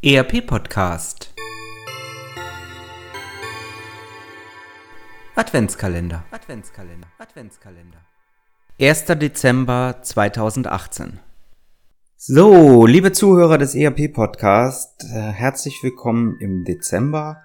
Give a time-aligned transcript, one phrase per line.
[0.00, 1.34] ERP Podcast
[5.34, 7.98] Adventskalender Adventskalender Adventskalender
[8.80, 9.06] 1.
[9.18, 11.18] Dezember 2018
[12.16, 17.42] So, liebe Zuhörer des ERP Podcast, äh, herzlich willkommen im Dezember.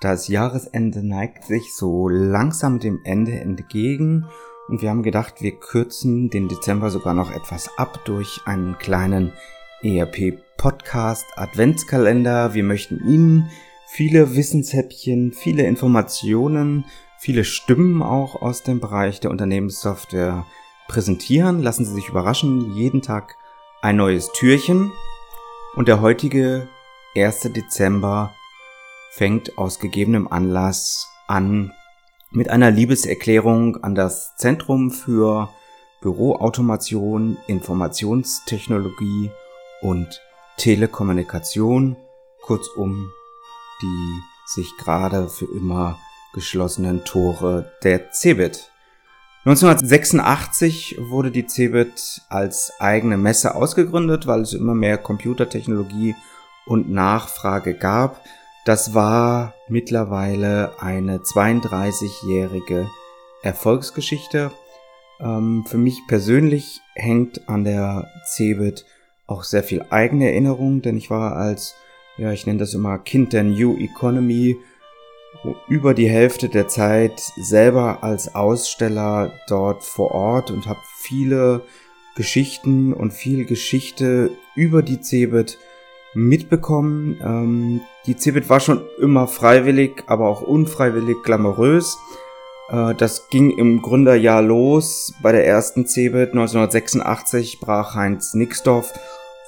[0.00, 4.24] Das Jahresende neigt sich so langsam dem Ende entgegen
[4.68, 9.32] und wir haben gedacht, wir kürzen den Dezember sogar noch etwas ab durch einen kleinen
[9.82, 12.52] ERP Podcast Adventskalender.
[12.52, 13.48] Wir möchten Ihnen
[13.86, 16.84] viele Wissenshäppchen, viele Informationen,
[17.20, 20.44] viele Stimmen auch aus dem Bereich der Unternehmenssoftware
[20.88, 21.62] präsentieren.
[21.62, 23.36] Lassen Sie sich überraschen, jeden Tag
[23.82, 24.90] ein neues Türchen.
[25.76, 26.66] Und der heutige
[27.16, 27.52] 1.
[27.54, 28.34] Dezember
[29.12, 31.72] fängt aus gegebenem Anlass an
[32.32, 35.50] mit einer Liebeserklärung an das Zentrum für
[36.02, 39.30] Büroautomation, Informationstechnologie
[39.82, 40.20] und
[40.58, 41.96] Telekommunikation,
[42.42, 43.10] kurzum
[43.80, 45.98] die sich gerade für immer
[46.34, 48.70] geschlossenen Tore der CeBIT.
[49.44, 56.14] 1986 wurde die CeBIT als eigene Messe ausgegründet, weil es immer mehr Computertechnologie
[56.66, 58.20] und Nachfrage gab.
[58.64, 62.90] Das war mittlerweile eine 32-jährige
[63.42, 64.50] Erfolgsgeschichte.
[65.20, 68.84] Ähm, für mich persönlich hängt an der CeBIT
[69.28, 71.76] auch sehr viel eigene Erinnerung, denn ich war als,
[72.16, 74.56] ja, ich nenne das immer Kind der New Economy,
[75.68, 81.62] über die Hälfte der Zeit selber als Aussteller dort vor Ort und habe viele
[82.16, 85.58] Geschichten und viel Geschichte über die Cebit
[86.14, 87.20] mitbekommen.
[87.22, 91.96] Ähm, die Cebit war schon immer freiwillig, aber auch unfreiwillig glamourös.
[92.70, 95.14] Äh, das ging im Gründerjahr los.
[95.22, 98.92] Bei der ersten Cebit 1986 brach Heinz Nixdorf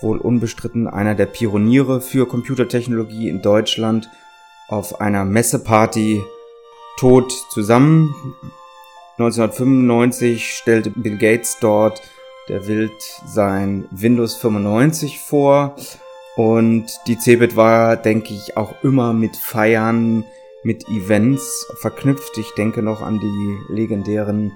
[0.00, 4.08] wohl unbestritten einer der Pioniere für Computertechnologie in Deutschland,
[4.68, 6.22] auf einer Messeparty
[6.98, 8.14] tot zusammen.
[9.18, 12.00] 1995 stellte Bill Gates dort
[12.48, 12.92] der Wild
[13.26, 15.76] sein Windows 95 vor
[16.36, 20.24] und die Cebit war, denke ich, auch immer mit Feiern,
[20.62, 22.38] mit Events verknüpft.
[22.38, 24.52] Ich denke noch an die legendären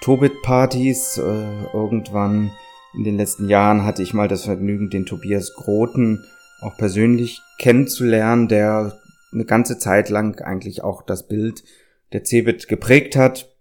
[0.00, 1.18] Tobit-Partys.
[1.18, 2.50] Äh, irgendwann
[2.96, 6.24] in den letzten Jahren hatte ich mal das Vergnügen, den Tobias Groten
[6.60, 8.98] auch persönlich kennenzulernen, der
[9.32, 11.64] eine ganze Zeit lang eigentlich auch das Bild
[12.12, 13.54] der Cebit geprägt hat.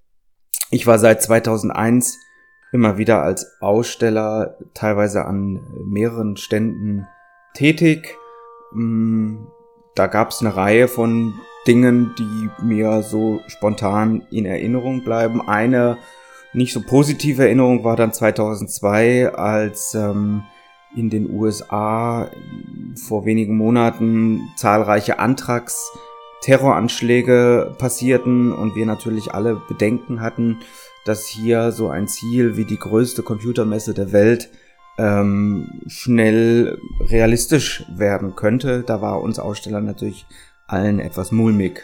[0.69, 2.17] Ich war seit 2001
[2.71, 7.07] immer wieder als Aussteller teilweise an mehreren Ständen
[7.53, 8.15] tätig.
[8.73, 9.45] Mm,
[9.95, 11.33] da gab es eine Reihe von
[11.67, 15.47] Dingen, die mir so spontan in Erinnerung bleiben.
[15.47, 15.97] Eine
[16.53, 20.43] nicht so positive Erinnerung war dann 2002, als ähm,
[20.95, 22.29] in den USA
[23.07, 25.91] vor wenigen Monaten zahlreiche Antrags
[26.41, 30.59] Terroranschläge passierten und wir natürlich alle Bedenken hatten,
[31.05, 34.49] dass hier so ein Ziel wie die größte Computermesse der Welt
[34.97, 38.83] ähm, schnell realistisch werden könnte.
[38.85, 40.25] Da war uns Aussteller natürlich
[40.67, 41.81] allen etwas mulmig.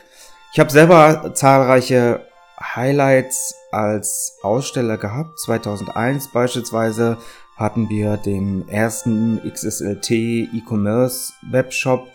[0.53, 2.22] Ich habe selber zahlreiche
[2.61, 5.39] Highlights als Aussteller gehabt.
[5.39, 7.17] 2001 beispielsweise
[7.55, 12.07] hatten wir den ersten XSLT E-Commerce Webshop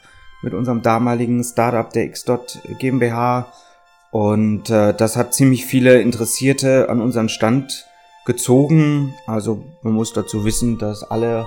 [0.42, 3.52] mit unserem damaligen Startup der Xdot GmbH.
[4.10, 7.86] Und äh, das hat ziemlich viele Interessierte an unseren Stand
[8.24, 9.14] gezogen.
[9.26, 11.46] Also man muss dazu wissen, dass alle,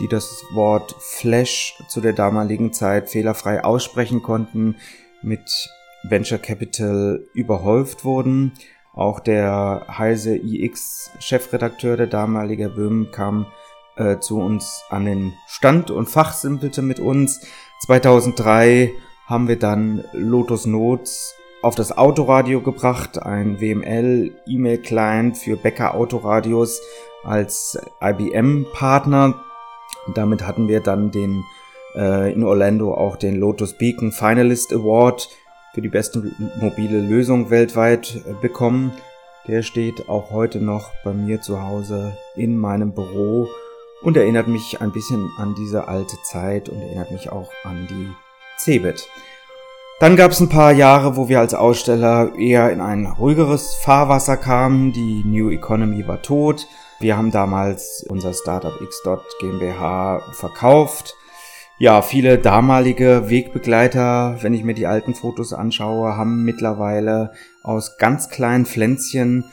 [0.00, 4.76] die das Wort Flash zu der damaligen Zeit fehlerfrei aussprechen konnten,
[5.22, 5.68] mit
[6.08, 8.52] Venture Capital überhäuft wurden.
[8.92, 13.46] Auch der Heise IX Chefredakteur, der damalige Böhm, kam
[13.96, 17.40] äh, zu uns an den Stand und fachsimpelte mit uns.
[17.80, 18.92] 2003
[19.26, 25.94] haben wir dann Lotus Notes auf das Autoradio gebracht, ein WML E-Mail Client für Becker
[25.94, 26.80] Autoradios
[27.24, 29.42] als IBM Partner.
[30.14, 31.42] Damit hatten wir dann den
[31.96, 35.30] äh, in Orlando auch den Lotus Beacon Finalist Award
[35.74, 36.22] für die beste
[36.60, 38.92] mobile Lösung weltweit äh, bekommen.
[39.48, 43.48] Der steht auch heute noch bei mir zu Hause in meinem Büro
[44.02, 48.08] und erinnert mich ein bisschen an diese alte Zeit und erinnert mich auch an die
[48.58, 49.06] Cebit.
[50.00, 54.36] Dann gab es ein paar Jahre, wo wir als Aussteller eher in ein ruhigeres Fahrwasser
[54.36, 54.92] kamen.
[54.92, 56.66] Die New Economy war tot.
[57.00, 61.16] Wir haben damals unser Startup Xdot GmbH verkauft
[61.78, 67.32] ja, viele damalige Wegbegleiter, wenn ich mir die alten Fotos anschaue, haben mittlerweile
[67.62, 69.44] aus ganz kleinen Pflänzchen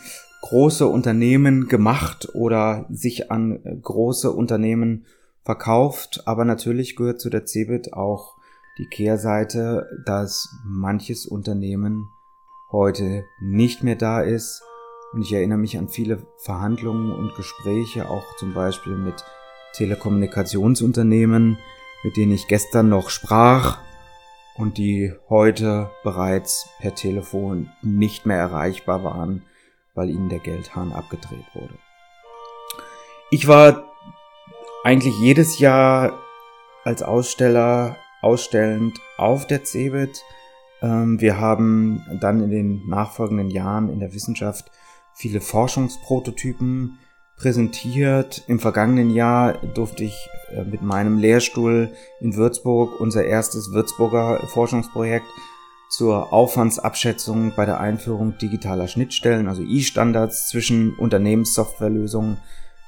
[0.41, 5.05] große Unternehmen gemacht oder sich an große Unternehmen
[5.43, 8.37] verkauft, aber natürlich gehört zu der CeBIT auch
[8.77, 12.09] die Kehrseite, dass manches Unternehmen
[12.71, 14.63] heute nicht mehr da ist.
[15.13, 19.25] Und ich erinnere mich an viele Verhandlungen und Gespräche, auch zum Beispiel mit
[19.73, 21.57] Telekommunikationsunternehmen,
[22.03, 23.79] mit denen ich gestern noch sprach
[24.55, 29.43] und die heute bereits per Telefon nicht mehr erreichbar waren,
[29.93, 31.77] weil ihnen der Geldhahn abgedreht wurde.
[33.29, 33.91] Ich war
[34.83, 36.19] eigentlich jedes Jahr
[36.83, 40.23] als Aussteller ausstellend auf der CeBIT.
[40.81, 44.71] Ähm, wir haben dann in den nachfolgenden Jahren in der Wissenschaft
[45.13, 46.99] viele Forschungsprototypen
[47.41, 48.43] präsentiert.
[48.47, 51.89] Im vergangenen Jahr durfte ich äh, mit meinem Lehrstuhl
[52.19, 55.25] in Würzburg unser erstes Würzburger Forschungsprojekt
[55.89, 62.37] zur Aufwandsabschätzung bei der Einführung digitaler Schnittstellen, also E-Standards zwischen Unternehmenssoftwarelösungen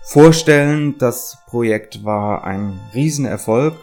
[0.04, 0.98] vorstellen.
[1.00, 3.74] Das Projekt war ein Riesenerfolg.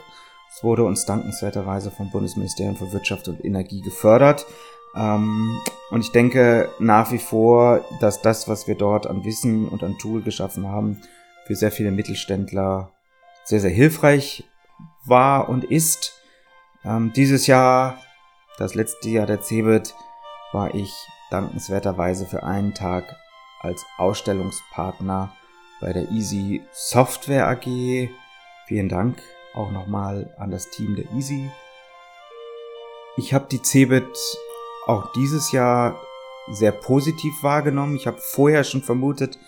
[0.56, 4.46] Es wurde uns dankenswerterweise vom Bundesministerium für Wirtschaft und Energie gefördert.
[4.94, 5.58] Ähm,
[5.90, 9.98] und ich denke nach wie vor, dass das, was wir dort an Wissen und an
[9.98, 11.00] Tool geschaffen haben,
[11.46, 12.92] für sehr viele Mittelständler
[13.44, 14.44] sehr, sehr hilfreich
[15.04, 16.14] war und ist.
[16.84, 17.98] Ähm, dieses Jahr,
[18.58, 19.94] das letzte Jahr der CeBIT,
[20.52, 20.92] war ich
[21.30, 23.16] dankenswerterweise für einen Tag
[23.60, 25.32] als Ausstellungspartner
[25.80, 28.10] bei der Easy Software AG.
[28.66, 29.20] Vielen Dank
[29.54, 31.50] auch nochmal an das Team der Easy.
[33.16, 34.16] Ich habe die CeBIT
[34.90, 36.00] auch dieses Jahr
[36.50, 37.94] sehr positiv wahrgenommen.
[37.96, 39.38] Ich habe vorher schon vermutet,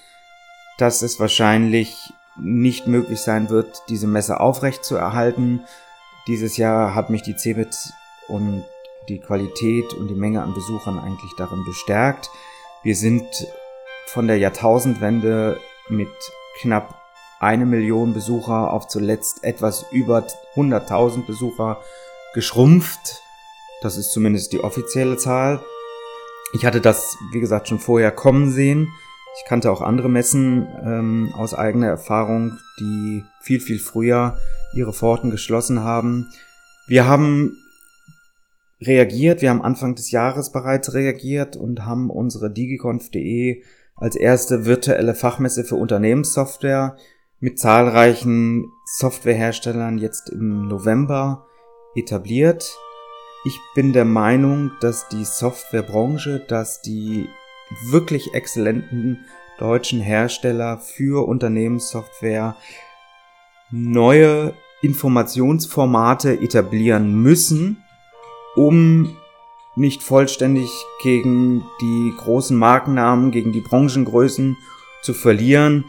[0.79, 5.61] dass es wahrscheinlich nicht möglich sein wird, diese Messe aufrecht zu erhalten.
[6.29, 7.75] Dieses Jahr hat mich die CeBIT
[8.29, 8.65] und
[9.09, 12.31] die Qualität und die Menge an Besuchern eigentlich darin bestärkt.
[12.85, 13.27] Wir sind
[14.07, 15.59] von der Jahrtausendwende
[15.89, 16.09] mit
[16.61, 16.95] knapp
[17.41, 20.25] eine Million Besucher auf zuletzt etwas über
[20.55, 21.81] 100.000 Besucher
[22.35, 23.23] geschrumpft.
[23.83, 25.61] Das ist zumindest die offizielle Zahl.
[26.55, 28.89] Ich hatte das, wie gesagt, schon vorher kommen sehen.
[29.37, 34.39] Ich kannte auch andere Messen ähm, aus eigener Erfahrung, die viel, viel früher
[34.75, 36.31] ihre Pforten geschlossen haben.
[36.87, 37.57] Wir haben
[38.81, 43.65] reagiert, wir haben Anfang des Jahres bereits reagiert und haben unsere digiconf.de
[43.97, 46.97] als erste virtuelle Fachmesse für Unternehmenssoftware
[47.41, 48.67] mit zahlreichen
[48.99, 51.47] Softwareherstellern jetzt im November
[51.97, 52.77] etabliert.
[53.45, 57.29] Ich bin der Meinung, dass die Softwarebranche, dass die
[57.91, 59.25] wirklich exzellenten
[59.59, 62.55] deutschen Hersteller für Unternehmenssoftware
[63.73, 67.83] neue Informationsformate etablieren müssen,
[68.55, 69.17] um
[69.75, 70.71] nicht vollständig
[71.03, 74.57] gegen die großen Markennamen, gegen die Branchengrößen
[75.03, 75.87] zu verlieren,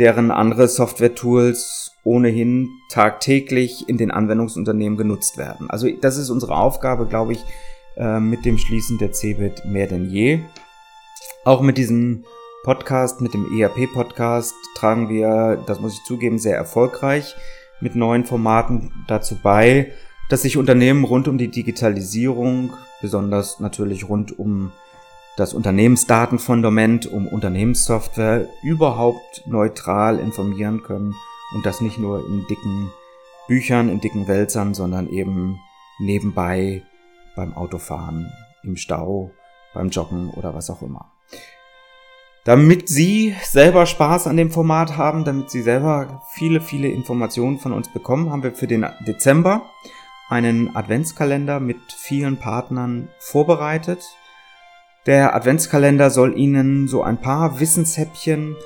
[0.00, 5.68] deren andere Software-Tools ohnehin tagtäglich in den Anwendungsunternehmen genutzt werden.
[5.68, 7.44] Also das ist unsere Aufgabe, glaube ich,
[7.96, 10.40] äh, mit dem Schließen der CeBIT mehr denn je.
[11.44, 12.24] Auch mit diesem
[12.64, 17.36] Podcast, mit dem ERP-Podcast tragen wir, das muss ich zugeben, sehr erfolgreich
[17.80, 19.92] mit neuen Formaten dazu bei,
[20.30, 22.72] dass sich Unternehmen rund um die Digitalisierung,
[23.02, 24.72] besonders natürlich rund um
[25.36, 31.14] das Unternehmensdatenfundament, um Unternehmenssoftware überhaupt neutral informieren können
[31.54, 32.90] und das nicht nur in dicken
[33.46, 35.58] Büchern, in dicken Wälzern, sondern eben
[35.98, 36.82] nebenbei
[37.34, 38.30] beim Autofahren,
[38.62, 39.30] im Stau,
[39.74, 41.12] beim Joggen oder was auch immer.
[42.44, 47.72] Damit Sie selber Spaß an dem Format haben, damit Sie selber viele, viele Informationen von
[47.72, 49.62] uns bekommen, haben wir für den Dezember
[50.28, 54.02] einen Adventskalender mit vielen Partnern vorbereitet.
[55.06, 58.56] Der Adventskalender soll Ihnen so ein paar Wissenshäppchen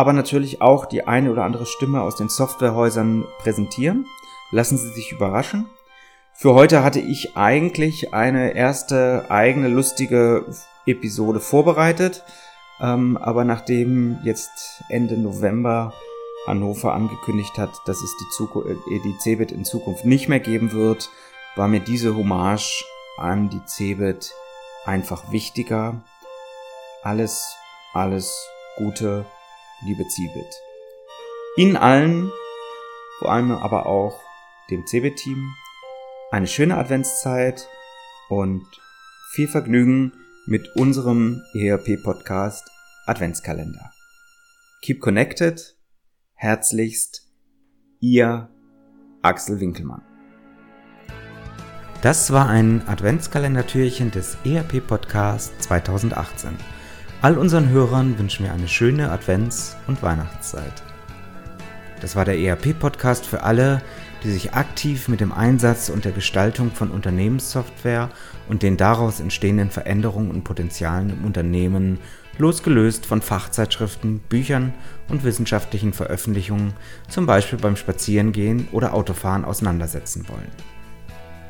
[0.00, 4.06] aber natürlich auch die eine oder andere Stimme aus den Softwarehäusern präsentieren.
[4.50, 5.68] Lassen Sie sich überraschen.
[6.32, 10.46] Für heute hatte ich eigentlich eine erste eigene lustige
[10.86, 12.24] Episode vorbereitet,
[12.80, 15.92] ähm, aber nachdem jetzt Ende November
[16.46, 18.44] Hannover angekündigt hat, dass es die,
[18.94, 21.10] äh, die Cebit in Zukunft nicht mehr geben wird,
[21.56, 22.86] war mir diese Hommage
[23.18, 24.32] an die Cebit
[24.86, 26.00] einfach wichtiger.
[27.02, 27.54] Alles,
[27.92, 29.26] alles Gute
[29.82, 30.60] liebe Cebit.
[31.56, 32.30] Ihnen allen,
[33.18, 34.20] vor allem aber auch
[34.70, 35.52] dem Cebit-Team,
[36.30, 37.68] eine schöne Adventszeit
[38.28, 38.64] und
[39.32, 40.12] viel Vergnügen
[40.46, 42.70] mit unserem ERP-Podcast
[43.06, 43.90] Adventskalender.
[44.82, 45.76] Keep connected.
[46.34, 47.28] Herzlichst,
[48.00, 48.48] Ihr
[49.20, 50.02] Axel Winkelmann.
[52.00, 56.79] Das war ein Adventskalender-Türchen des ERP-Podcast 2018.
[57.22, 60.72] All unseren Hörern wünschen wir eine schöne Advents- und Weihnachtszeit.
[62.00, 63.82] Das war der ERP-Podcast für alle,
[64.24, 68.08] die sich aktiv mit dem Einsatz und der Gestaltung von Unternehmenssoftware
[68.48, 71.98] und den daraus entstehenden Veränderungen und Potenzialen im Unternehmen,
[72.38, 74.72] losgelöst von Fachzeitschriften, Büchern
[75.10, 76.72] und wissenschaftlichen Veröffentlichungen,
[77.10, 80.48] zum Beispiel beim Spazierengehen oder Autofahren auseinandersetzen wollen.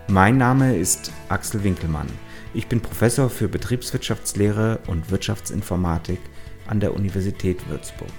[0.09, 2.09] Mein Name ist Axel Winkelmann.
[2.53, 6.19] Ich bin Professor für Betriebswirtschaftslehre und Wirtschaftsinformatik
[6.67, 8.11] an der Universität Würzburg.